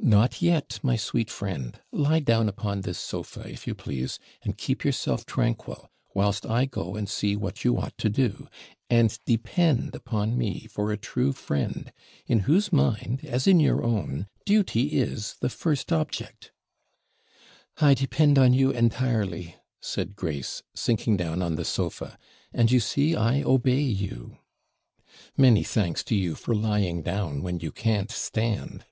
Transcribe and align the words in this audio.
'Not 0.00 0.40
yet, 0.40 0.78
my 0.80 0.94
sweet 0.94 1.28
friend! 1.28 1.80
Lie 1.90 2.20
down 2.20 2.48
upon 2.48 2.82
this 2.82 2.98
sofa, 3.00 3.40
if 3.48 3.66
you 3.66 3.74
please; 3.74 4.20
and 4.44 4.56
keep 4.56 4.84
yourself 4.84 5.26
tranquil, 5.26 5.90
whilst 6.14 6.46
I 6.46 6.66
go 6.66 6.94
and 6.94 7.08
see 7.08 7.34
what 7.34 7.64
you 7.64 7.76
ought 7.76 7.98
to 7.98 8.08
do; 8.08 8.46
and 8.88 9.18
depend 9.26 9.96
upon 9.96 10.38
me 10.38 10.68
for 10.70 10.92
a 10.92 10.96
true 10.96 11.32
friend, 11.32 11.92
in 12.26 12.38
whose 12.46 12.72
mind, 12.72 13.24
as 13.24 13.48
in 13.48 13.58
your 13.58 13.82
own, 13.82 14.28
duty 14.46 14.84
is 15.00 15.34
the 15.40 15.50
first 15.50 15.92
object.' 15.92 16.52
'I 17.78 17.94
depend 17.94 18.38
on 18.38 18.52
you 18.54 18.70
entirely,' 18.70 19.56
said 19.80 20.14
Grace, 20.14 20.62
sinking 20.76 21.16
down 21.16 21.42
on 21.42 21.56
the 21.56 21.64
sofa; 21.64 22.16
'and 22.54 22.70
you 22.70 22.78
see 22.78 23.16
I 23.16 23.42
obey 23.42 23.82
you!' 23.82 24.38
'Many 25.36 25.64
thanks 25.64 26.04
to 26.04 26.14
you 26.14 26.36
for 26.36 26.54
lying 26.54 27.02
down, 27.02 27.42
when 27.42 27.58
you 27.58 27.72
can't 27.72 28.12
stand.' 28.12 28.84